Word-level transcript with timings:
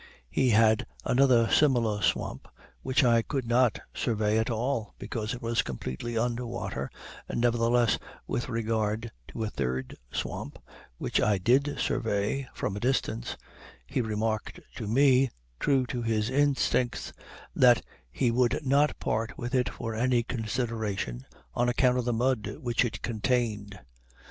He 0.31 0.49
had 0.49 0.87
another 1.05 1.47
similar 1.51 2.01
swamp 2.01 2.47
which 2.81 3.03
I 3.03 3.21
could 3.21 3.45
not 3.47 3.79
survey 3.93 4.39
at 4.39 4.49
all, 4.49 4.95
because 4.97 5.35
it 5.35 5.43
was 5.43 5.61
completely 5.61 6.17
under 6.17 6.43
water, 6.43 6.89
and 7.29 7.39
nevertheless, 7.39 7.99
with 8.25 8.49
regard 8.49 9.11
to 9.27 9.43
a 9.43 9.51
third 9.51 9.95
swamp, 10.11 10.57
which 10.97 11.21
I 11.21 11.37
did 11.37 11.77
survey 11.79 12.47
from 12.55 12.75
a 12.75 12.79
distance, 12.79 13.37
he 13.85 14.01
remarked 14.01 14.59
to 14.77 14.87
me, 14.87 15.29
true 15.59 15.85
to 15.85 16.01
his 16.01 16.31
instincts, 16.31 17.13
that 17.55 17.83
he 18.11 18.31
would 18.31 18.65
not 18.65 18.99
part 18.99 19.37
with 19.37 19.53
it 19.53 19.69
for 19.69 19.93
any 19.93 20.23
consideration, 20.23 21.27
on 21.53 21.69
account 21.69 21.99
of 21.99 22.05
the 22.05 22.11
mud 22.13 22.55
which 22.59 22.83
it 22.83 23.03
contained. 23.03 23.77